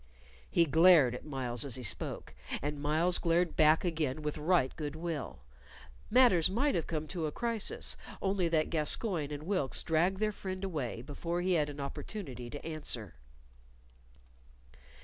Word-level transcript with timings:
He 0.49 0.65
glared 0.65 1.13
at 1.13 1.25
Myles 1.25 1.63
as 1.63 1.75
he 1.75 1.83
spoke, 1.83 2.33
and 2.59 2.81
Myles 2.81 3.19
glared 3.19 3.55
back 3.55 3.85
again 3.85 4.23
with 4.23 4.35
right 4.39 4.75
good 4.75 4.95
will. 4.95 5.43
Matters 6.09 6.49
might 6.49 6.73
have 6.73 6.87
come 6.87 7.05
to 7.09 7.27
a 7.27 7.31
crisis, 7.31 7.95
only 8.19 8.47
that 8.47 8.71
Gascoyne 8.71 9.29
and 9.29 9.43
Wilkes 9.43 9.83
dragged 9.83 10.17
their 10.17 10.31
friend 10.31 10.63
away 10.63 11.03
before 11.03 11.41
he 11.41 11.53
had 11.53 11.79
opportunity 11.79 12.49
to 12.49 12.65
answer. 12.65 13.13